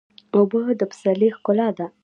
[0.35, 1.85] اوبه د پسرلي ښکلا ده.